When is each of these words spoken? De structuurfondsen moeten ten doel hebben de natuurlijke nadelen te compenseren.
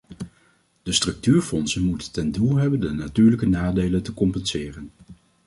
De 0.83 0.91
structuurfondsen 0.91 1.83
moeten 1.83 2.11
ten 2.11 2.31
doel 2.31 2.55
hebben 2.55 2.79
de 2.79 2.89
natuurlijke 2.91 3.47
nadelen 3.47 4.03
te 4.03 4.13
compenseren. 4.13 4.91